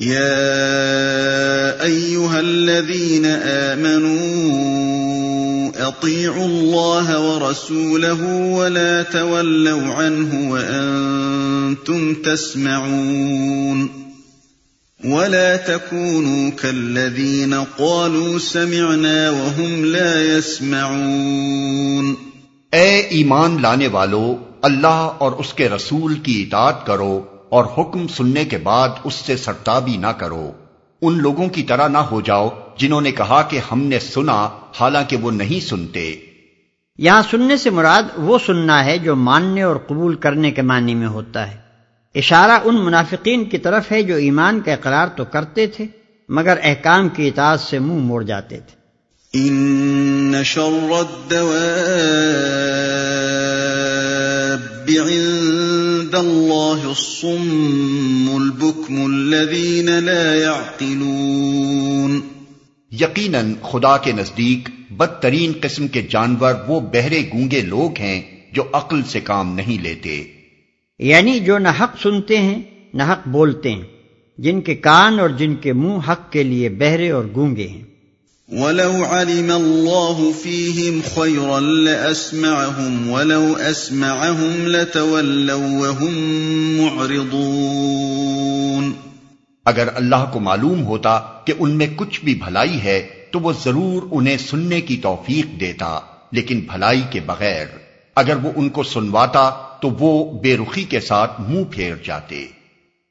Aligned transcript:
يا 0.00 1.82
أيها 1.84 2.40
الذين 2.40 3.24
آمنوا 3.26 4.58
أطيعوا 5.88 6.46
الله 6.46 7.20
ورسوله 7.20 8.26
ولا 8.52 9.02
تولوا 9.02 9.82
عنه 9.82 10.50
وأنتم 10.50 12.14
تسمعون 12.14 13.88
ولا 15.04 15.56
تكونوا 15.56 16.50
كالذين 16.50 17.54
قالوا 17.54 18.38
سمعنا 18.38 19.30
وهم 19.30 19.84
لا 19.84 20.22
يسمعون 20.22 22.14
اے 22.72 23.00
ایمان 23.00 23.62
لانے 23.62 23.88
والو، 23.88 24.36
اللہ 24.62 25.10
اور 25.18 25.32
اس 25.32 25.54
کے 25.54 25.68
رسول 25.68 26.14
کی 26.14 26.42
اطاعت 26.42 26.86
کرو۔ 26.86 27.24
اور 27.48 27.64
حکم 27.78 28.08
سننے 28.08 28.44
کے 28.44 28.58
بعد 28.58 28.88
اس 29.04 29.14
سے 29.14 29.36
سرتابی 29.36 29.96
نہ 29.96 30.06
کرو۔ 30.06 30.52
ان 31.02 31.18
لوگوں 31.18 31.48
کی 31.48 31.62
طرح 31.62 31.88
نہ 31.88 31.98
ہو 31.98 32.20
جاؤ 32.20 32.48
جنہوں 32.78 33.00
نے 33.00 33.12
کہا 33.12 33.42
کہ 33.42 33.60
ہم 33.72 33.82
نے 33.82 33.98
سنا 33.98 34.48
حالانکہ 34.80 35.16
وہ 35.16 35.30
نہیں 35.30 35.66
سنتے۔ 35.66 36.16
یہاں 36.98 37.22
سننے 37.30 37.56
سے 37.56 37.70
مراد 37.70 38.02
وہ 38.16 38.38
سننا 38.46 38.84
ہے 38.84 38.98
جو 38.98 39.16
ماننے 39.16 39.62
اور 39.62 39.76
قبول 39.76 40.14
کرنے 40.14 40.50
کے 40.50 40.62
معنی 40.62 40.94
میں 40.94 41.06
ہوتا 41.06 41.50
ہے۔ 41.50 41.56
اشارہ 42.14 42.58
ان 42.64 42.84
منافقین 42.84 43.44
کی 43.44 43.58
طرف 43.58 43.92
ہے 43.92 44.02
جو 44.02 44.14
ایمان 44.14 44.60
کا 44.60 44.72
اقرار 44.72 45.08
تو 45.08 45.24
کرتے 45.24 45.66
تھے 45.66 45.86
مگر 46.28 46.58
احکام 46.62 47.08
کی 47.08 47.28
اطاعت 47.28 47.60
سے 47.60 47.78
منہ 47.78 47.98
موڑ 47.98 48.22
جاتے 48.22 48.60
تھے۔ 48.60 48.78
ان 49.32 50.34
شر 50.44 51.02
الدواب 54.88 55.08
عند 55.08 56.14
الله 56.14 56.88
الصم 56.88 58.36
البكم 58.42 59.04
الذين 59.04 59.88
لا 59.88 60.34
يعقلون 60.34 62.20
یقیناً 62.92 63.54
خدا 63.62 63.96
کے 63.96 64.12
نزدیک 64.12 64.68
بدترین 64.90 65.52
قسم 65.60 65.88
کے 65.88 66.02
جانور 66.02 66.54
وہ 66.68 66.80
بہرے 66.80 67.22
گونگے 67.34 67.60
لوگ 67.60 67.98
ہیں 67.98 68.22
جو 68.52 68.62
عقل 68.72 69.02
سے 69.02 69.20
کام 69.20 69.54
نہیں 69.54 69.82
لیتے۔ 69.82 70.24
یعنی 70.98 71.40
جو 71.40 71.58
نہ 71.58 71.68
حق 71.80 72.00
سنتے 72.02 72.38
ہیں 72.38 72.62
نہ 72.94 73.02
حق 73.02 73.28
بولتے 73.28 73.72
ہیں 73.72 73.82
جن 74.38 74.60
کے 74.60 74.74
کان 74.74 75.20
اور 75.20 75.28
جن 75.28 75.54
کے 75.54 75.72
منہ 75.72 76.10
حق 76.10 76.32
کے 76.32 76.42
لیے 76.42 76.68
بہرے 76.68 77.10
اور 77.10 77.24
گونگے 77.34 77.68
ہیں۔ 77.68 77.97
ولو 78.52 79.04
علم 79.04 79.50
الله 79.50 80.32
فيهم 80.42 81.00
خيرا 81.14 81.58
لأسمعهم 81.58 83.10
ولو 83.10 83.58
أسمعهم 83.58 84.66
لتولوا 84.66 85.78
وهم 85.78 86.80
معرضون 86.80 88.92
اگر 89.64 89.88
اللہ 89.94 90.30
کو 90.32 90.40
معلوم 90.40 90.86
ہوتا 90.86 91.20
کہ 91.44 91.52
ان 91.58 91.70
میں 91.70 91.86
کچھ 91.96 92.24
بھی 92.24 92.34
بھلائی 92.34 92.80
ہے، 92.80 93.08
تو 93.30 93.40
وہ 93.40 93.52
ضرور 93.64 94.02
انہیں 94.10 94.36
سننے 94.36 94.80
کی 94.80 94.96
توفیق 94.96 95.60
دیتا، 95.60 96.00
لیکن 96.32 96.60
بھلائی 96.60 97.02
کے 97.10 97.20
بغیر۔ 97.20 97.66
اگر 98.16 98.36
وہ 98.42 98.52
ان 98.56 98.68
کو 98.68 98.82
سنواتا، 98.82 99.50
تو 99.82 99.90
وہ 99.90 100.40
بے 100.40 100.56
رخی 100.56 100.84
کے 100.84 101.00
ساتھ 101.00 101.40
منہ 101.40 101.64
پھیر 101.70 101.94
جاتے۔ 102.04 102.46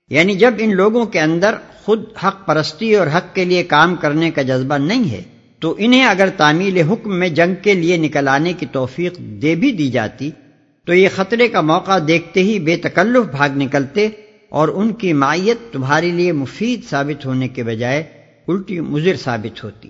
یعنی 0.10 0.36
جب 0.36 0.54
ان 0.58 0.76
لوگوں 0.76 1.06
کے 1.06 1.20
اندر 1.20 1.56
خود 1.84 2.04
حق 2.24 2.46
پرستی 2.48 2.96
اور 2.96 3.08
حق 3.08 3.36
کے 3.36 3.46
لیے 3.46 3.64
کام 3.64 3.96
کرنے 3.96 4.32
کا 4.32 4.42
جذبہ 4.42 4.78
نہیں 4.78 5.10
ہے، 5.12 5.22
تو 5.60 5.76
انہیں 5.78 6.06
اگر 6.06 6.30
تعمیل 6.38 6.78
حکم 6.78 7.20
میں 7.20 7.30
جنگ 7.30 7.56
کے 7.64 7.74
لیے 7.74 7.98
نکل 7.98 8.28
آنے 8.28 8.54
کی 8.54 8.66
توفیق 8.72 9.18
دے 9.18 9.56
بھی 9.56 9.72
دی 9.72 9.90
جاتی، 9.90 10.30
تو 10.86 10.94
یہ 10.94 11.10
خطرے 11.16 11.48
کا 11.48 11.62
موقع 11.62 11.98
دیکھتے 12.08 12.44
ہی 12.44 12.60
بے 12.60 12.78
تکلف 12.78 13.26
بھاگ 13.32 13.50
نکلتے 13.58 14.08
اور 14.50 14.68
ان 14.68 14.94
کی 14.94 15.14
مائیت 15.14 15.74
تمہارے 15.74 16.12
لیے 16.12 16.32
مفید 16.32 16.90
ثابت 16.90 17.26
ہونے 17.26 17.48
کے 17.48 17.64
بجائے 17.64 18.04
الٹی 18.48 18.80
مضر 18.80 19.16
ثابت 19.16 19.64
ہوتی۔ 19.64 19.90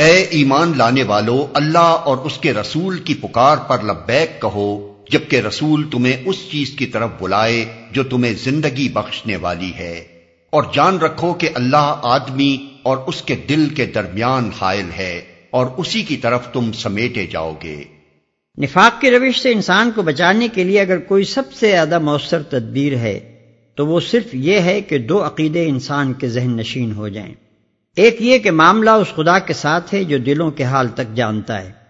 اے 0.00 0.16
ایمان 0.22 0.72
لانے 0.76 1.02
والو، 1.02 1.46
اللہ 1.54 1.78
اور 1.78 2.16
اس 2.16 2.38
کے 2.38 2.52
رسول 2.52 2.98
کی 2.98 3.14
پکار 3.14 3.56
پر 3.56 3.82
لبیک 3.82 4.40
کہو، 4.42 4.94
جبکہ 5.10 5.36
رسول 5.36 5.90
تمہیں 5.90 6.16
اس 6.24 6.36
چیز 6.52 6.70
کی 6.70 6.86
طرف 6.86 7.10
بلائے 7.20 7.64
جو 7.92 8.02
تمہیں 8.02 8.34
زندگی 8.44 8.88
بخشنے 8.88 9.36
والی 9.36 9.72
ہے۔ 9.78 10.04
اور 10.50 10.62
جان 10.74 10.98
رکھو 10.98 11.34
کہ 11.34 11.48
اللہ 11.54 11.96
آدمی 12.02 12.66
اور 12.82 12.96
اس 13.06 13.22
کے 13.22 13.36
دل 13.48 13.68
کے 13.68 13.86
درمیان 13.86 14.50
حائل 14.60 14.86
ہے، 14.98 15.22
اور 15.50 15.66
اسی 15.76 16.02
کی 16.02 16.16
طرف 16.16 16.52
تم 16.52 16.72
سمیٹے 16.72 17.26
جاؤ 17.26 17.54
گے۔ 17.62 17.84
نفاق 18.58 19.00
کی 19.00 19.10
روش 19.10 19.40
سے 19.40 19.52
انسان 19.52 19.90
کو 19.90 20.02
بچانے 20.02 20.48
کے 20.48 20.64
لیے 20.64 20.80
اگر 20.80 20.98
کوئی 20.98 21.24
سب 21.24 21.52
سے 21.52 21.70
زیادہ 21.70 21.98
مؤثر 21.98 22.42
تدبیر 22.42 22.96
ہے، 22.96 23.36
تو 23.74 23.86
وہ 23.86 24.00
صرف 24.00 24.34
یہ 24.34 24.60
ہے 24.60 24.80
کہ 24.80 24.98
دو 24.98 25.26
عقیدے 25.26 25.66
انسان 25.66 26.12
کے 26.12 26.28
ذہن 26.28 26.56
نشین 26.56 26.92
ہو 26.92 27.08
جائیں۔ 27.08 27.34
ایک 27.96 28.16
یہ 28.22 28.38
کہ 28.38 28.50
معاملہ 28.50 28.90
اس 28.90 29.08
خدا 29.14 29.38
کے 29.38 29.52
ساتھ 29.52 29.94
ہے 29.94 30.04
جو 30.04 30.18
دلوں 30.18 30.50
کے 30.50 30.64
حال 30.64 30.88
تک 30.88 31.14
جانتا 31.14 31.62
ہے۔ 31.62 31.80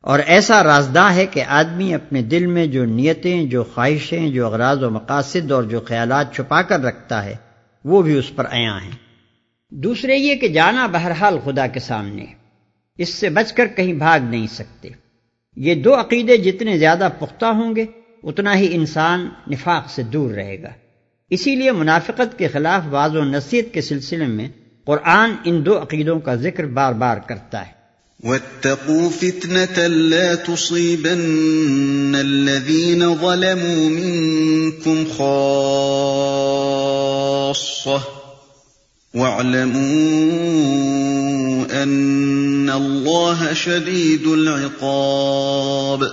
اور 0.00 0.18
ایسا 0.18 0.64
رازداں 0.64 1.14
ہے 1.14 1.26
کہ 1.26 1.44
آدمی 1.44 1.94
اپنے 1.94 2.22
دل 2.22 2.46
میں 2.46 2.66
جو 2.66 2.84
نیتیں، 2.84 3.44
جو 3.44 3.64
خواہشیں، 3.64 4.30
جو 4.30 4.46
اغراض 4.46 4.82
و 4.82 4.90
مقاصد 4.90 5.52
اور 5.52 5.62
جو 5.62 5.80
خیالات 5.80 6.34
چھپا 6.34 6.62
کر 6.62 6.80
رکھتا 6.80 7.24
ہے، 7.24 7.36
وہ 7.84 8.02
بھی 8.02 8.18
اس 8.18 8.36
پر 8.36 8.46
عیاں 8.52 8.80
ہیں۔ 8.80 8.90
دوسرے 9.70 10.16
یہ 10.16 10.34
کہ 10.34 10.48
جانا 10.48 10.86
بہرحال 10.86 11.38
خدا 11.44 11.66
کے 11.66 11.80
سامنے 11.80 12.26
اس 12.98 13.08
سے 13.08 13.28
بچ 13.28 13.52
کر 13.52 13.66
کہیں 13.66 13.92
بھاگ 13.92 14.20
نہیں 14.20 14.46
سکتے۔ 14.46 14.88
یہ 15.56 15.74
دو 15.74 16.00
عقیدے 16.00 16.36
جتنے 16.36 16.78
زیادہ 16.78 17.08
پختہ 17.18 17.46
ہوں 17.46 17.76
گے، 17.76 17.86
اتنا 18.22 18.56
ہی 18.56 18.74
انسان 18.74 19.28
نفاق 19.50 19.90
سے 19.90 20.02
دور 20.02 20.30
رہے 20.30 20.62
گا۔ 20.62 20.70
اسی 21.30 21.54
لیے 21.54 21.72
منافقت 21.72 22.38
کے 22.38 22.48
خلاف 22.48 22.82
بعض 22.82 23.16
و 23.16 23.24
نصیحت 23.24 23.74
کے 23.74 23.80
سلسلے 23.80 24.26
میں 24.26 24.48
قرآن 24.84 25.30
ان 25.44 25.66
دو 25.66 25.82
عقیدوں 25.82 26.20
کا 26.20 26.34
ذکر 26.34 26.66
بار 26.66 26.92
بار 26.92 27.16
کرتا 27.16 27.66
ہے۔ 27.66 27.84
واتقوا 28.24 29.08
فتنة 29.18 29.86
لا 29.86 30.34
تصيبن 30.34 32.14
الذين 32.14 33.00
ظلموا 33.20 33.88
منكم 33.90 35.04
خاصة 35.08 35.58
واعلموا 39.14 39.84
أن 41.82 42.70
الله 42.70 43.52
شديد 43.54 44.26
العقاب۔ 44.26 46.04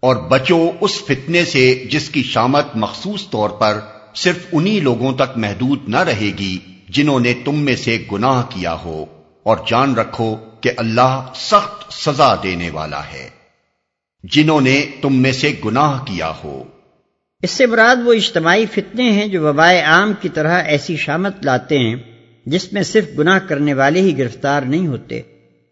اور 0.00 0.16
بچو 0.16 0.70
اس 0.80 0.92
فتنے 1.08 1.44
سے 1.44 1.84
جس 1.90 2.08
کی 2.08 2.22
شامت 2.22 2.64
مخصوص 2.74 3.30
طور 3.30 3.50
پر 3.50 3.80
صرف 4.14 4.38
انہی 4.52 4.80
لوگوں 4.80 5.12
تک 5.12 5.38
محدود 5.38 5.78
نہ 5.88 5.98
رہے 5.98 6.30
گی۔ 6.38 6.58
جنہوں 6.92 7.20
نے 7.20 7.32
تم 7.44 7.58
میں 7.58 7.76
سے 7.76 8.04
گناہ 8.12 8.42
کیا 8.48 8.74
ہو، 8.84 9.04
اور 9.42 9.56
جان 9.68 9.94
رکھو 9.94 10.36
کہ 10.60 10.70
اللہ 10.76 11.26
سخت 11.34 11.92
سزا 11.92 12.34
دینے 12.42 12.70
والا 12.70 13.00
ہے۔ 13.12 13.28
جنہوں 14.24 14.60
نے 14.60 14.86
تم 15.00 15.22
میں 15.22 15.32
سے 15.32 15.52
گناہ 15.64 16.04
کیا 16.04 16.32
ہو۔ 16.44 16.64
اس 17.42 17.50
سے 17.50 17.66
مراد 17.66 17.96
وہ 18.04 18.12
اجتماعی 18.12 18.66
فتنے 18.66 19.10
ہیں 19.10 19.26
جو 19.26 19.42
وبائے 19.42 19.80
عام 19.80 20.12
کی 20.20 20.28
طرح 20.28 20.62
ایسی 20.62 20.96
شامت 20.96 21.44
لاتے 21.44 21.78
ہیں 21.78 21.94
جس 22.46 22.72
میں 22.72 22.82
صرف 22.82 23.18
گناہ 23.18 23.38
کرنے 23.38 23.74
والے 23.74 24.00
ہی 24.00 24.18
گرفتار 24.18 24.62
نہیں 24.62 24.86
ہوتے، 24.86 25.22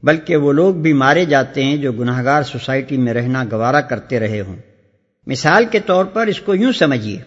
بلکہ 0.03 0.37
وہ 0.37 0.53
لوگ 0.53 0.75
بھی 0.75 0.93
مارے 0.93 1.25
جاتے 1.25 1.65
ہیں 1.65 1.76
جو 1.76 1.93
گناہ 1.93 2.25
گار 2.25 2.43
سوسائٹی 2.43 2.97
میں 2.97 3.15
رہنا 3.15 3.44
گوارا 3.44 3.81
کرتے 3.81 4.20
رہے 4.20 4.41
ہوں۔ 4.41 4.56
مثال 5.26 5.65
کے 5.65 5.81
طور 5.81 6.05
پر 6.05 6.26
اس 6.26 6.41
کو 6.41 6.55
یوں 6.55 6.73
سمجھیے 6.73 7.19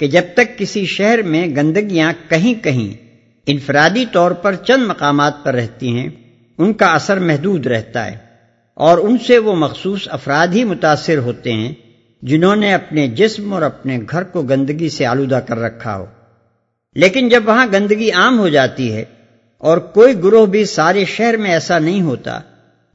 کہ 0.00 0.06
جب 0.06 0.22
تک 0.34 0.58
کسی 0.58 0.86
شہر 0.86 1.22
میں 1.22 1.46
گندگیاں 1.46 2.12
کہیں 2.28 2.64
کہیں 2.64 3.01
انفرادی 3.46 4.04
طور 4.12 4.30
پر 4.30 4.54
چند 4.54 4.86
مقامات 4.86 5.42
پر 5.44 5.54
رہتی 5.54 5.98
ہیں، 5.98 6.08
ان 6.58 6.72
کا 6.72 6.86
اثر 6.86 7.18
محدود 7.18 7.66
رہتا 7.66 8.06
ہے، 8.06 8.16
اور 8.74 8.98
ان 8.98 9.16
سے 9.26 9.38
وہ 9.38 9.54
مخصوص 9.54 10.08
افراد 10.10 10.48
ہی 10.52 10.64
متاثر 10.64 11.18
ہوتے 11.18 11.52
ہیں 11.52 11.72
جنہوں 12.22 12.56
نے 12.56 12.74
اپنے 12.74 13.08
جسم 13.08 13.52
اور 13.52 13.62
اپنے 13.62 13.98
گھر 14.10 14.22
کو 14.22 14.42
گندگی 14.42 14.88
سے 14.88 15.06
آلودہ 15.06 15.40
کر 15.46 15.58
رکھا 15.58 15.96
ہو۔ 15.96 16.06
لیکن 16.96 17.28
جب 17.28 17.42
وہاں 17.46 17.66
گندگی 17.72 18.10
عام 18.10 18.38
ہو 18.38 18.48
جاتی 18.48 18.92
ہے 18.92 19.04
اور 19.58 19.78
کوئی 19.78 20.14
گروہ 20.24 20.46
بھی 20.46 20.64
سارے 20.64 21.04
شہر 21.04 21.36
میں 21.36 21.50
ایسا 21.50 21.78
نہیں 21.78 22.02
ہوتا 22.02 22.38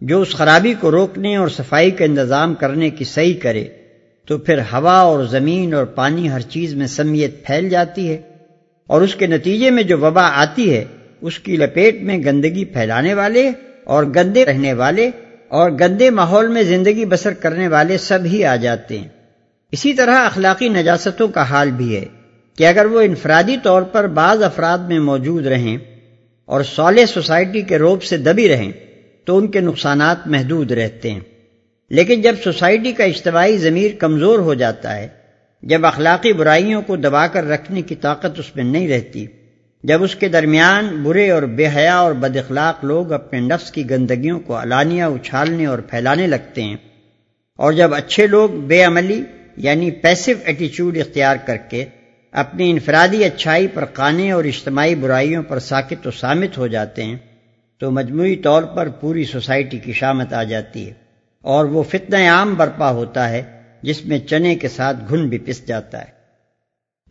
جو 0.02 0.22
اس 0.22 0.36
خرابی 0.36 0.74
کو 0.80 0.92
روکنے 0.92 1.36
اور 1.36 1.48
صفائی 1.48 1.92
کا 1.92 2.06
انتظام 2.06 2.56
کرنے 2.56 2.90
کی 2.90 3.04
صحیح 3.04 3.40
کرے، 3.42 3.66
تو 4.28 4.38
پھر 4.38 4.60
ہوا 4.60 4.98
اور 5.00 5.24
زمین 5.26 5.74
اور 5.74 5.86
پانی 5.86 6.30
ہر 6.32 6.42
چیز 6.50 6.74
میں 6.76 6.88
سمیت 6.88 7.46
پھیل 7.48 7.70
جاتی 7.70 8.10
ہے۔ 8.10 8.22
اور 8.88 9.02
اس 9.02 9.16
کے 9.16 9.28
نتیجے 9.28 9.72
میں 9.72 9.84
جو 9.84 9.98
وبا 9.98 10.30
آتی 10.34 10.74
ہے، 10.74 10.86
اس 11.22 11.40
کی 11.40 11.56
لپیٹ 11.56 12.02
میں 12.02 12.18
گندگی 12.18 12.66
پھیلانے 12.66 13.14
والے 13.14 13.52
اور 13.84 14.04
گندے 14.04 14.46
رہنے 14.46 14.74
والے 14.74 15.10
اور 15.48 15.72
گندے 15.72 16.10
ماحول 16.10 16.48
میں 16.48 16.64
زندگی 16.64 17.06
بسر 17.06 17.34
کرنے 17.34 17.68
والے 17.68 17.98
سب 17.98 18.20
ہی 18.26 18.44
آ 18.44 18.56
جاتے 18.56 19.00
ہیں۔ 19.00 19.08
اسی 19.72 19.94
طرح 19.94 20.26
اخلاقی 20.26 20.70
نجاستوں 20.70 21.28
کا 21.28 21.42
حال 21.42 21.72
بھی 21.72 21.96
ہے 21.96 22.06
کہ 22.58 22.68
اگر 22.68 22.86
وہ 22.86 23.02
انفرادی 23.02 23.58
طور 23.64 23.82
پر 23.82 24.08
بعض 24.08 24.44
افراد 24.44 24.78
میں 24.78 25.00
موجود 25.00 25.48
رہیں 25.48 25.78
اور 26.46 26.64
سولے 26.64 27.06
سوسائٹی 27.06 27.62
کے 27.62 27.78
روپ 27.78 28.04
سے 28.04 28.18
دبی 28.18 28.50
رہیں، 28.50 28.72
تو 29.26 29.38
ان 29.38 29.48
کے 29.48 29.60
نقصانات 29.60 30.28
محدود 30.28 30.72
رہتے 30.72 31.12
ہیں۔ 31.12 31.20
لیکن 31.90 32.22
جب 32.22 32.36
سوسائٹی 32.44 32.92
کا 32.92 33.04
اجتماعی 33.04 33.58
ضمیر 33.58 33.92
کمزور 34.00 34.40
ہو 34.40 34.54
جاتا 34.54 34.96
ہے 34.96 35.08
جب 35.64 35.86
اخلاقی 35.86 36.34
برائیوں 36.34 36.82
کو 36.82 36.96
دبا 36.98 37.26
کر 37.28 37.48
رکھنے 37.48 37.82
کی 37.82 37.96
طاقت 37.98 38.40
اس 38.40 38.56
میں 38.56 38.64
نہیں 38.64 38.88
رہتی، 38.88 39.26
جب 39.84 40.04
اس 40.04 40.16
کے 40.16 40.28
درمیان 40.30 40.88
برے 41.04 41.30
اور 41.32 41.44
بے 41.58 41.68
حیا 41.68 41.98
اور 41.98 42.14
بد 42.16 42.38
اخلاق 42.38 42.84
لوگ 42.86 43.12
اپنے 43.14 43.40
نفس 43.40 43.72
کی 43.72 43.90
گندگیوں 43.90 44.40
کو 44.40 44.62
علانیہ 44.62 45.04
اچھالنے 45.06 45.66
اور 45.66 45.80
پھیلانے 45.90 46.28
لگتے 46.28 46.64
ہیں، 46.64 46.76
اور 47.60 47.74
جب 47.74 47.94
اچھے 47.94 48.28
لوگ 48.28 48.50
بے 48.68 48.84
عملی 48.84 49.22
یعنی 49.58 49.90
پیسو 50.02 50.32
ایٹیچیوڈ 50.46 50.98
اختیار 50.98 51.36
کر 51.46 51.58
کے 51.70 51.84
اپنی 52.34 52.70
انفرادی 52.72 53.24
اچھائی 53.24 53.68
پر 53.68 53.86
قانے 53.94 54.32
اور 54.32 54.44
اجتماعی 54.44 54.96
برائیوں 54.96 55.44
پر 55.44 55.60
ساکت 55.60 56.08
و 56.08 56.12
سامت 56.12 56.58
ہو 56.58 56.68
جاتے 56.68 57.04
ہیں، 57.04 57.18
تو 57.82 57.92
مجموعی 57.92 58.36
طور 58.44 58.64
پر 58.76 58.90
پوری 59.00 59.24
سوسائٹی 59.26 59.80
کی 59.80 59.94
شامت 59.94 60.34
آ 60.34 60.44
جاتی 60.46 60.88
ہے، 60.88 60.94
اور 61.46 61.66
وہ 61.66 61.84
فتنہ 61.84 62.28
عام 62.30 62.54
برپا 62.56 62.92
ہوتا 62.92 63.30
ہے 63.30 63.42
جس 63.88 64.06
میں 64.06 64.20
چنے 64.20 64.56
کے 64.56 64.68
ساتھ 64.68 64.98
گھن 65.10 65.28
بھی 65.28 65.38
پس 65.38 65.68
جاتا 65.68 66.02
ہے۔ 66.02 66.12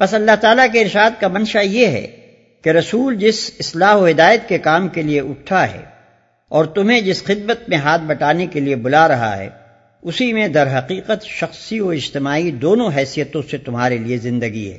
بس 0.01 0.15
اللہ 0.15 0.37
تعالیٰ 0.41 0.67
کے 0.73 0.81
ارشاد 0.81 1.11
کا 1.21 1.29
منشا 1.29 1.61
یہ 1.61 1.87
ہے 1.87 2.07
کہ 2.65 2.71
رسول 2.71 3.17
جس 3.17 3.51
اصلاح 3.59 3.95
و 3.95 4.09
ہدایت 4.09 4.49
کے 4.49 4.59
کام 4.59 4.89
کے 4.89 5.03
لیے 5.03 5.21
اٹھا 5.21 5.71
ہے 5.71 5.83
اور 6.49 6.65
تمہیں 6.65 7.01
جس 7.01 7.25
خدمت 7.25 7.69
میں 7.69 7.79
ہاتھ 7.79 8.03
بٹانے 8.03 8.47
کے 8.47 8.61
لیے 8.61 8.77
بلا 8.77 9.09
رہا 9.09 9.37
ہے، 9.37 9.49
اسی 10.03 10.33
میں 10.33 10.49
در 10.49 10.79
حقیقت 10.79 11.25
شخصی 11.25 11.81
و 11.81 11.89
اجتماعی 11.89 12.51
دونوں 12.51 12.91
حیثیتوں 12.97 13.43
سے 13.51 13.59
تمہارے 13.59 13.99
لیے 13.99 14.19
زندگی 14.19 14.73
ہے۔ 14.73 14.79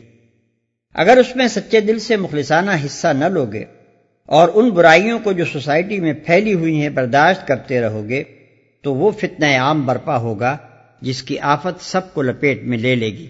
اگر 0.95 1.17
اس 1.17 1.35
میں 1.35 1.47
سچے 1.47 1.79
دل 1.79 1.99
سے 1.99 2.15
مخلصانہ 2.15 2.71
حصہ 2.85 3.07
نہ 3.07 3.25
لوگے 3.25 3.63
اور 4.29 4.49
ان 4.53 4.69
برائیوں 4.69 5.19
کو 5.19 5.31
جو 5.31 5.45
سوسائٹی 5.45 5.99
میں 5.99 6.13
پھیلی 6.13 6.53
ہوئی 6.53 6.81
ہیں 6.81 6.89
برداشت 6.89 7.47
کرتے 7.47 7.81
رہو 7.81 8.03
گے، 8.09 8.23
تو 8.81 8.93
وہ 8.95 9.11
فتنہ 9.11 9.45
عام 9.57 9.85
برپا 9.85 10.17
ہوگا 10.17 10.57
جس 11.01 11.23
کی 11.23 11.39
آفت 11.39 11.83
سب 11.83 12.13
کو 12.13 12.21
لپیٹ 12.21 12.63
میں 12.63 12.77
لے 12.77 12.95
لے 12.95 13.09
گی۔ 13.09 13.27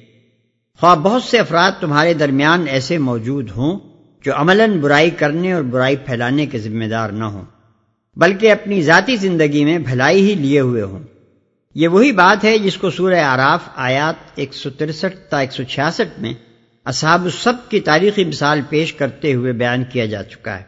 خواہ 0.79 0.95
بہت 0.95 1.23
سے 1.23 1.39
افراد 1.39 1.71
تمہارے 1.79 2.13
درمیان 2.13 2.65
ایسے 2.67 2.97
موجود 2.97 3.51
ہوں 3.51 3.79
جو 4.25 4.31
عملاً 4.35 4.79
برائی 4.79 5.09
کرنے 5.09 5.53
اور 5.53 5.61
برائی 5.61 5.95
پھیلانے 5.95 6.45
کے 6.45 6.59
ذمہ 6.59 6.85
دار 6.85 7.09
نہ 7.09 7.23
ہوں، 7.23 7.45
بلکہ 8.15 8.51
اپنی 8.51 8.81
ذاتی 8.81 9.15
زندگی 9.15 9.65
میں 9.65 9.79
بھلائی 9.79 10.29
ہی 10.29 10.35
لیے 10.35 10.59
ہوئے 10.59 10.81
ہوں۔ 10.81 10.99
یہ 11.75 11.87
وہی 11.87 12.11
بات 12.11 12.43
ہے 12.43 12.57
جس 12.57 12.77
کو 12.77 12.89
سورہ 12.89 13.19
آراف 13.19 13.59
آیات 13.75 14.31
ایک 14.35 14.53
سو 14.53 14.69
ترسٹھ 14.69 15.17
تا 15.29 15.39
ایک 15.39 15.51
سو 15.51 15.63
چھیاسٹھ 15.63 16.19
میں 16.19 16.33
اصحاب 16.85 17.23
السب 17.23 17.69
کی 17.69 17.79
تاریخی 17.79 18.23
مثال 18.23 18.61
پیش 18.69 18.93
کرتے 18.93 19.33
ہوئے 19.33 19.51
بیان 19.51 19.83
کیا 19.83 20.05
جا 20.05 20.23
چکا 20.23 20.59
ہے۔ 20.59 20.63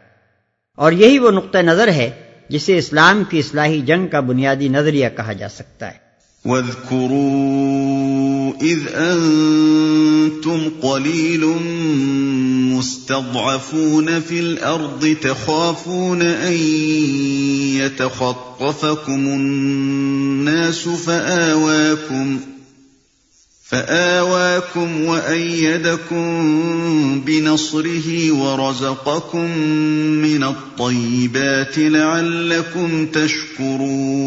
اور 0.76 0.92
یہی 0.92 1.18
وہ 1.18 1.30
نقطہ 1.30 1.58
نظر 1.58 1.88
ہے 1.88 2.10
جسے 2.48 2.78
اسلام 2.78 3.22
کی 3.24 3.38
اصلاحی 3.38 3.80
جنگ 3.80 4.06
کا 4.06 4.20
بنیادی 4.20 4.68
نظریہ 4.68 5.08
کہا 5.16 5.32
جا 5.32 5.48
سکتا 5.48 5.90
ہے۔ 5.90 6.09
وَاذْكُرُوا 6.44 8.00
إِذْ 8.62 8.78
أَنْتُمْ 8.88 10.70
قَلِيلٌ 10.82 11.46
مُسْتَضْعَفُونَ 12.76 14.20
فِي 14.20 14.40
الْأَرْضِ 14.40 15.16
تَخَافُونَ 15.22 16.22
أَنْ 16.22 16.52
يَتَخَطَّفَكُمُ 17.76 19.26
النَّاسُ 19.26 20.88
فَآوَاكُمْ 20.88 22.40
فآواكم 23.70 25.04
وأيدكم 25.04 26.30
بنصره 27.26 28.32
ورزقكم 28.32 29.56
من 30.22 30.44
الطيبات 30.44 31.78
لعلكم 31.78 33.06
تشكرون 33.06 34.20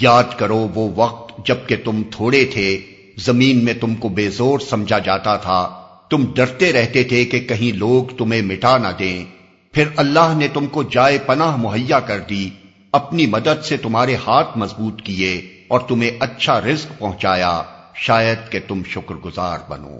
یاد 0.00 0.24
کرو 0.38 0.68
وہ 0.74 0.92
وقت 0.96 1.46
جبکہ 1.46 1.76
تم 1.84 2.02
تھوڑے 2.10 2.44
تھے، 2.44 2.80
زمین 3.16 3.64
میں 3.64 3.74
تم 3.74 3.94
کو 3.94 4.08
بے 4.08 4.30
زور 4.30 4.58
سمجھا 4.58 4.98
جاتا 4.98 5.36
تھا۔ 5.36 5.82
تم 6.10 6.34
ڈرتے 6.34 6.72
رہتے 6.72 7.04
تھے 7.04 7.24
کہ 7.24 7.40
کہیں 7.40 7.76
لوگ 7.76 8.16
تمہیں 8.16 8.42
مٹا 8.42 8.78
نہ 8.78 8.88
دیں۔ 8.98 9.24
پھر 9.72 9.84
اللہ 9.96 10.32
نے 10.36 10.48
تم 10.48 10.66
کو 10.66 10.82
جائے 10.82 11.18
پناہ 11.26 11.56
مہیا 11.56 12.00
کر 12.00 12.18
دی، 12.18 12.50
اپنی 12.92 13.26
مدد 13.26 13.64
سے 13.64 13.76
تمہارے 13.76 14.14
ہاتھ 14.14 14.58
مضبوط 14.58 15.02
کیے 15.02 15.64
اور 15.68 15.80
تمہیں 15.80 16.10
اچھا 16.20 16.60
رزق 16.60 16.98
پہنچایا۔ 16.98 17.62
شاید 17.94 18.38
کہ 18.50 18.60
تم 18.68 18.82
شکر 18.88 19.14
گزار 19.14 19.58
بنو۔ 19.68 19.98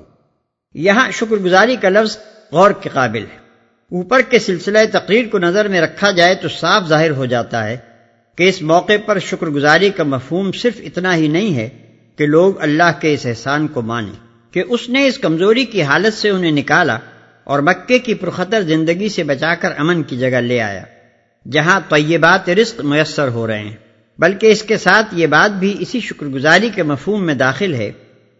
یہاں 0.75 1.11
شکر 1.11 1.37
گزاری 1.37 1.77
کا 1.77 1.89
لفظ 1.89 2.19
غور 2.53 2.71
کے 2.71 2.89
قابل 2.89 3.23
ہے۔ 3.23 3.39
اوپر 3.97 4.21
کے 4.21 4.39
سلسلہ 4.39 4.79
تقریر 4.93 5.29
کو 5.29 5.39
نظر 5.39 5.69
میں 5.69 5.81
رکھا 5.81 6.11
جائے 6.11 6.35
تو 6.35 6.49
صاف 6.49 6.83
ظاہر 6.89 7.11
ہو 7.11 7.27
جاتا 7.27 7.67
ہے 7.67 7.77
کہ 8.39 8.49
اس 8.49 8.63
موقع 8.63 8.93
پر 9.07 9.19
شکر 9.19 9.47
گزاری 9.47 9.91
کا 9.91 10.05
مفہوم 10.05 10.53
صرف 10.53 10.81
اتنا 10.85 11.17
ہی 11.17 11.29
نہیں 11.29 11.55
ہے 11.57 11.69
کہ 12.17 12.27
لوگ 12.27 12.61
اللہ 12.61 12.91
کے 13.01 13.15
اس 13.15 13.27
احسان 13.27 13.67
کو 13.69 13.83
مانیں، 13.83 14.13
کہ 14.53 14.63
اس 14.69 14.89
نے 14.89 15.07
اس 15.07 15.19
کمزوری 15.19 15.65
کی 15.65 15.83
حالت 15.83 16.15
سے 16.15 16.31
انہیں 16.31 16.53
نکالا 16.53 16.99
اور 17.45 17.61
مکے 17.61 17.99
کی 17.99 18.15
پرخطر 18.15 18.63
زندگی 18.63 19.09
سے 19.09 19.23
بچا 19.23 19.55
کر 19.55 19.73
امن 19.79 20.03
کی 20.03 20.19
جگہ 20.19 20.41
لے 20.43 20.61
آیا، 20.61 20.85
جہاں 21.47 21.81
طیبات 21.89 22.49
رزق 22.49 22.81
میسر 22.81 23.29
ہو 23.29 23.47
رہے 23.47 23.59
ہیں۔ 23.59 23.77
بلکہ 24.19 24.47
اس 24.47 24.63
کے 24.63 24.77
ساتھ 24.77 25.07
یہ 25.13 25.27
بات 25.27 25.51
بھی 25.51 25.75
اسی 25.81 26.01
شکر 26.01 26.27
گزاری 26.27 26.71
کے 26.75 26.83
مفہوم 26.83 27.27
میں 27.27 27.35
داخل 27.35 27.75
ہے 27.75 27.91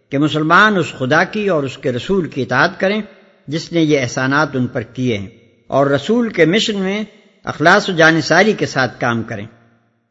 کہ 0.09 0.17
مسلمان 0.17 0.77
اس 0.77 0.93
خدا 0.97 1.23
کی 1.23 1.47
اور 1.47 1.63
اس 1.63 1.77
کے 1.77 1.91
رسول 1.91 2.27
کی 2.27 2.41
اطاعت 2.41 2.79
کریں 2.79 3.01
جس 3.47 3.71
نے 3.71 3.83
یہ 3.83 3.99
احسانات 3.99 4.55
ان 4.55 4.67
پر 4.67 4.81
کیے 4.81 5.17
ہیں 5.17 5.27
اور 5.67 5.87
رسول 5.87 6.29
کے 6.29 6.45
مشن 6.45 6.79
میں 6.79 7.03
اخلاص 7.43 7.89
و 7.89 7.91
جانصاری 7.91 8.53
کے 8.53 8.65
ساتھ 8.65 8.99
کام 8.99 9.23
کریں۔ 9.23 9.45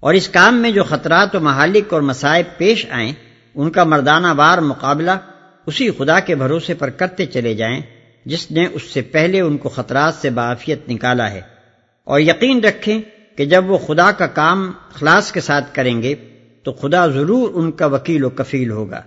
اور 0.01 0.15
اس 0.15 0.29
کام 0.29 0.63
میں 0.63 0.71
جو 0.71 0.85
خطرات 0.85 1.37
و 1.37 1.41
محالک 1.41 1.93
اور 1.93 2.01
مسائب 2.01 2.59
پیش 2.59 2.87
آئیں، 2.91 3.13
ان 3.55 3.71
کا 3.71 3.85
مردانہ 3.85 4.27
وار 4.37 4.59
مقابلہ 4.59 5.11
اسی 5.67 5.91
خدا 5.91 6.21
کے 6.21 6.35
بھروسے 6.35 6.75
پر 6.75 6.91
کرتے 6.91 7.27
چلے 7.27 7.55
جائیں، 7.55 7.81
جس 8.25 8.51
نے 8.51 8.67
اس 8.73 8.83
سے 8.83 9.03
پہلے 9.03 9.41
ان 9.41 9.57
کو 9.57 9.69
خطرات 9.69 10.15
سے 10.15 10.31
بافیت 10.31 10.89
نکالا 10.89 11.31
ہے۔ 11.31 11.41
اور 12.05 12.21
یقین 12.21 12.61
رکھیں 12.61 13.03
کہ 13.37 13.45
جب 13.45 13.71
وہ 13.71 13.79
خدا 13.79 14.13
کا 14.13 14.27
کام 14.27 14.73
خلاص 14.93 15.33
کے 15.33 15.41
ساتھ 15.41 15.75
کریں 15.75 16.03
گے، 16.03 16.15
تو 16.63 16.73
خدا 16.73 17.07
ضرور 17.07 17.51
ان 17.55 17.73
کا 17.73 17.87
وکیل 17.87 18.25
و 18.25 18.31
کفیل 18.31 18.71
ہوگا۔ 18.71 19.03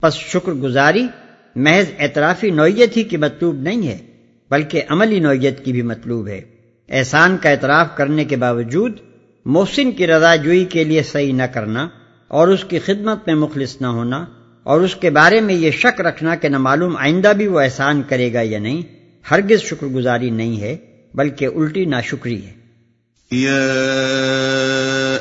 پس 0.00 0.14
شکر 0.14 0.52
گزاری 0.52 1.06
محض 1.56 1.84
اعترافی 1.98 2.50
نوعیت 2.50 2.96
ہی 2.96 3.02
کی 3.02 3.16
مطلوب 3.16 3.54
نہیں 3.54 3.88
ہے، 3.88 3.98
بلکہ 4.50 4.82
عملی 4.88 5.20
نوعیت 5.20 5.64
کی 5.64 5.72
بھی 5.72 5.82
مطلوب 5.82 6.28
ہے۔ 6.28 6.40
احسان 6.88 7.36
کا 7.42 7.50
اعتراف 7.50 7.86
کرنے 7.94 8.24
کے 8.24 8.36
باوجود 8.36 8.92
محسن 9.44 9.92
کی 9.92 10.06
رضا 10.06 10.36
جوئی 10.36 10.64
کے 10.64 10.84
لیے 10.84 11.02
صحیح 11.02 11.32
نہ 11.32 11.42
کرنا 11.42 11.88
اور 12.28 12.48
اس 12.48 12.64
کی 12.64 12.78
خدمت 12.78 13.18
میں 13.26 13.34
مخلص 13.34 13.80
نہ 13.80 13.86
ہونا 13.86 14.24
اور 14.62 14.80
اس 14.80 14.96
کے 14.96 15.10
بارے 15.10 15.40
میں 15.40 15.54
یہ 15.54 15.70
شک 15.70 16.00
رکھنا 16.00 16.34
کہ 16.34 16.48
نہ 16.48 16.58
معلوم 16.58 16.96
آئندہ 16.96 17.32
بھی 17.36 17.46
وہ 17.46 17.60
احسان 17.60 18.02
کرے 18.08 18.32
گا 18.32 18.40
یا 18.42 18.58
نہیں، 18.58 18.82
ہرگز 19.30 19.62
شکر 19.62 19.86
گزاری 19.86 20.30
نہیں 20.30 20.60
ہے، 20.60 20.76
بلکہ 21.14 21.48
الٹی 21.54 21.84
ناشکری 21.84 22.46
ہے۔ 22.46 22.61
يا 23.32 23.68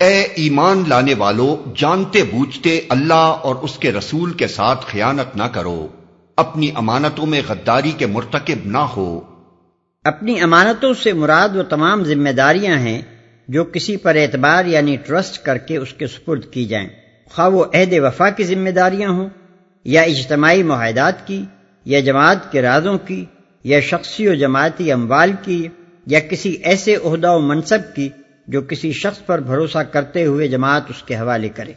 اے 0.00 0.20
ایمان 0.20 0.82
لانے 0.88 1.14
والو، 1.14 1.64
جانتے 1.76 2.22
بوجھتے 2.22 2.80
اللہ 2.88 3.14
اور 3.14 3.54
اس 3.54 3.78
کے 3.78 3.92
رسول 3.92 4.32
کے 4.32 4.46
ساتھ 4.46 4.86
خیانت 4.86 5.36
نہ 5.36 5.42
کرو۔ 5.42 5.88
اپنی 6.36 6.70
امانتوں 6.74 7.26
میں 7.26 7.42
غداری 7.48 7.92
کے 7.98 8.06
مرتکب 8.06 8.58
نہ 8.64 8.78
ہو۔ 8.78 9.33
اپنی 10.04 10.40
امانتوں 10.40 10.94
سے 11.02 11.12
مراد 11.12 11.56
وہ 11.56 11.62
تمام 11.62 12.04
ذمہ 12.04 12.30
داریاں 12.30 12.78
ہیں 12.78 13.02
جو 13.48 13.64
کسی 13.64 13.96
پر 13.96 14.16
اعتبار 14.16 14.64
یعنی 14.64 14.96
ٹرسٹ 14.96 15.42
کر 15.44 15.58
کے 15.58 15.76
اس 15.76 15.92
کے 15.92 16.06
سپرد 16.06 16.44
کی 16.50 16.64
جائیں۔ 16.64 16.88
خواہ 17.30 17.48
وہ 17.48 17.64
عہد 17.74 17.92
وفا 17.92 18.30
کی 18.30 18.44
ذمہ 18.44 18.70
داریاں 18.70 19.10
ہوں، 19.10 19.28
یا 19.84 20.02
اجتماعی 20.02 20.62
معاہدات 20.62 21.26
کی، 21.26 21.44
یا 21.84 22.00
جماعت 22.00 22.52
کے 22.52 22.62
رازوں 22.62 22.98
کی، 22.98 23.24
یا 23.64 23.80
شخصی 23.80 24.28
و 24.28 24.34
جماعتی 24.34 24.92
اموال 24.92 25.32
کی، 25.42 25.68
یا 26.06 26.20
کسی 26.20 26.50
ایسے 26.50 26.96
عہدہ 27.04 27.32
و 27.32 27.40
منصب 27.40 27.96
کی 27.96 28.08
جو 28.48 28.60
کسی 28.60 28.92
شخص 28.92 29.26
پر 29.26 29.40
بھروسہ 29.40 29.78
کرتے 29.78 30.24
ہوئے 30.24 30.48
جماعت 30.48 30.82
اس 30.88 31.02
کے 31.02 31.16
حوالے 31.16 31.48
کرے۔ 31.48 31.72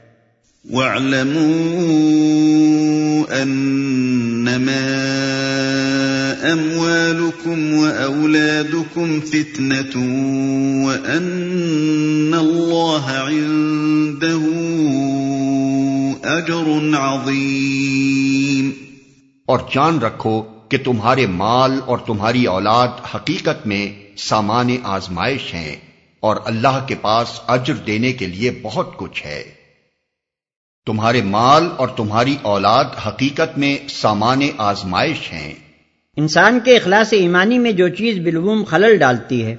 وَاعْلَمُوا 0.74 1.48
أَنَّمَا 3.42 5.04
أَمْوَالُكُمْ 6.54 7.74
وَأَوْلَادُكُمْ 7.74 9.24
فِتْنَةٌ 9.26 10.04
وَأَنَّ 10.88 12.36
اللَّهَ 12.36 13.12
عِندَهُ 13.30 14.54
أَجْرٌ 16.38 16.96
عَظِيمٌ. 17.00 18.72
اور 19.46 19.60
جان 19.76 20.00
رکھو 20.00 20.42
کہ 20.70 20.78
تمہارے 20.84 21.28
مال 21.28 21.80
اور 21.86 21.98
تمہاری 21.98 22.46
اولاد 22.46 22.88
حقیقت 23.16 23.68
میں 23.68 24.18
سامان 24.18 24.70
آزمائش 24.84 25.54
ہیں 25.54 25.76
اور 26.20 26.36
اللہ 26.46 26.86
کے 26.88 26.96
پاس 26.96 27.28
اجر 27.48 27.74
دینے 27.74 28.14
کے 28.14 28.28
لیے 28.28 28.60
بہت 28.62 28.98
کچھ 28.98 29.26
ہے۔ 29.26 29.44
تمہارے 30.86 31.22
مال 31.22 31.68
اور 31.78 31.88
تمہاری 31.88 32.36
اولاد 32.42 32.86
حقیقت 33.08 33.58
میں 33.58 33.78
سامان 33.90 34.40
آزمائش 34.58 35.34
ہیں۔ 35.34 35.67
انسان 36.18 36.60
کے 36.64 36.76
اخلاص 36.78 37.14
ایمانی 37.14 37.60
میں 37.60 37.72
جو 37.72 37.90
چیز 37.90 38.20
بالعموم 38.20 38.64
خلل 38.64 38.98
ڈالتی 38.98 39.46
ہے 39.46 39.56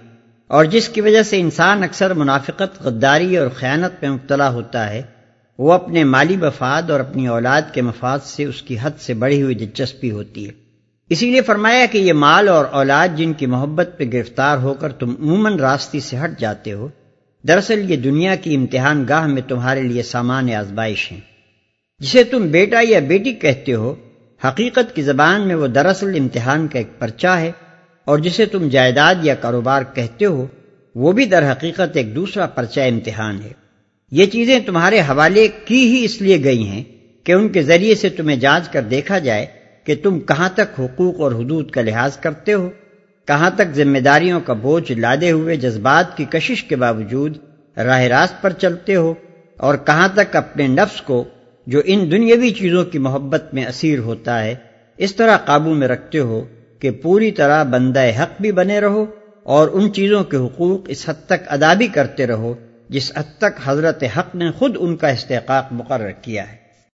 اور 0.46 0.64
جس 0.64 0.88
کی 0.88 1.00
وجہ 1.00 1.22
سے 1.22 1.40
انسان 1.40 1.82
اکثر 1.82 2.14
منافقت، 2.14 2.82
غداری 2.82 3.36
اور 3.36 3.48
خیانت 3.48 4.02
میں 4.02 4.10
مبتلا 4.10 4.50
ہوتا 4.50 4.90
ہے، 4.90 5.02
وہ 5.58 5.72
اپنے 5.72 6.04
مالی 6.04 6.36
مفاد 6.36 6.90
اور 6.90 7.00
اپنی 7.00 7.26
اولاد 7.26 7.62
کے 7.72 7.82
مفاد 7.82 8.18
سے 8.24 8.44
اس 8.44 8.62
کی 8.62 8.76
حد 8.82 8.90
سے 9.00 9.14
بڑھی 9.14 9.42
ہوئی 9.42 9.54
دلچسپی 9.54 10.10
ہوتی 10.10 10.46
ہے۔ 10.46 10.52
اسی 11.10 11.30
لیے 11.30 11.40
فرمایا 11.40 11.86
کہ 11.92 11.98
یہ 11.98 12.12
مال 12.12 12.48
اور 12.48 12.64
اولاد 12.64 13.08
جن 13.16 13.32
کی 13.32 13.46
محبت 13.46 13.90
پہ 13.96 14.04
گرفتار 14.12 14.58
ہو 14.58 14.74
کر 14.74 14.92
تم 14.92 15.14
عموماً 15.20 15.58
راستی 15.58 16.00
سے 16.00 16.16
ہٹ 16.16 16.40
جاتے 16.40 16.72
ہو، 16.72 16.88
دراصل 17.48 17.90
یہ 17.90 17.96
دنیا 17.96 18.34
کی 18.34 18.54
امتحان 18.54 19.04
گاہ 19.08 19.26
میں 19.26 19.42
تمہارے 19.48 19.82
لیے 19.82 20.02
سامان 20.02 20.54
آزمائش 20.54 21.12
ہیں۔ 21.12 21.20
جسے 21.98 22.24
تم 22.24 22.46
بیٹا 22.46 22.80
یا 22.82 22.98
بیٹی 22.98 23.32
کہتے 23.32 23.74
ہو 23.74 23.94
حقیقت 24.42 24.94
کی 24.94 25.02
زبان 25.02 25.46
میں 25.48 25.54
وہ 25.54 25.66
دراصل 25.66 26.16
امتحان 26.18 26.66
کا 26.68 26.78
ایک 26.78 26.98
پرچہ 26.98 27.28
ہے 27.28 27.50
اور 28.06 28.18
جسے 28.18 28.46
تم 28.46 28.68
جائیداد 28.68 29.14
یا 29.22 29.34
کاروبار 29.34 29.82
کہتے 29.94 30.24
ہو، 30.24 30.46
وہ 30.94 31.12
بھی 31.12 31.24
در 31.24 31.50
حقیقت 31.52 31.96
ایک 31.96 32.14
دوسرا 32.14 32.46
پرچہ 32.46 32.80
امتحان 32.80 33.40
ہے۔ 33.42 33.52
یہ 34.12 34.26
چیزیں 34.26 34.58
تمہارے 34.66 35.00
حوالے 35.00 35.46
کی 35.64 35.80
ہی 35.86 36.04
اس 36.04 36.20
لیے 36.22 36.42
گئی 36.44 36.66
ہیں 36.68 36.82
کہ 37.26 37.32
ان 37.32 37.48
کے 37.48 37.62
ذریعے 37.62 37.94
سے 37.94 38.08
تمہیں 38.08 38.36
جانچ 38.36 38.68
کر 38.68 38.82
دیکھا 38.82 39.18
جائے 39.18 39.46
کہ 39.86 39.94
تم 40.02 40.20
کہاں 40.20 40.48
تک 40.54 40.80
حقوق 40.80 41.20
اور 41.20 41.32
حدود 41.32 41.70
کا 41.70 41.82
لحاظ 41.82 42.16
کرتے 42.16 42.52
ہو، 42.52 42.68
کہاں 43.28 43.50
تک 43.50 43.74
ذمہ 43.74 43.98
داریوں 43.98 44.40
کا 44.40 44.52
بوجھ 44.62 44.92
لادے 44.92 45.30
ہوئے 45.30 45.56
جذبات 45.56 46.16
کی 46.16 46.24
کشش 46.30 46.62
کے 46.64 46.76
باوجود 46.76 47.36
راہ 47.76 48.02
راست 48.04 48.40
پر 48.42 48.52
چلتے 48.52 48.94
ہو، 48.96 49.12
اور 49.58 49.74
کہاں 49.86 50.08
تک 50.14 50.36
اپنے 50.36 50.66
نفس 50.66 51.00
کو 51.02 51.24
جو 51.68 51.80
ان 51.84 52.10
دنیاوی 52.10 52.50
چیزوں 52.50 52.84
کی 52.84 52.98
محبت 52.98 53.54
میں 53.54 53.64
اسیر 53.66 53.98
ہوتا 53.98 54.44
ہے، 54.44 54.54
اس 54.98 55.14
طرح 55.14 55.36
قابو 55.36 55.74
میں 55.74 55.88
رکھتے 55.88 56.18
ہو 56.18 56.44
کہ 56.78 56.90
پوری 56.90 57.30
طرح 57.30 57.62
بندہ 57.62 58.22
حق 58.22 58.40
بھی 58.40 58.52
بنے 58.52 58.80
رہو 58.80 59.06
اور 59.42 59.68
ان 59.72 59.92
چیزوں 59.92 60.24
کے 60.24 60.36
حقوق 60.36 60.80
اس 60.88 61.08
حد 61.08 61.26
تک 61.26 61.44
ادا 61.46 61.74
بھی 61.74 61.86
کرتے 61.86 62.26
رہو، 62.26 62.54
جس 62.88 63.12
حد 63.16 63.38
تک 63.38 63.60
حضرت 63.64 64.04
حق 64.18 64.34
نے 64.34 64.50
خود 64.50 64.76
ان 64.80 64.96
کا 64.96 65.08
استحقاق 65.08 65.72
مقرر 65.72 66.10
کیا 66.10 66.52
ہے۔ 66.52 66.67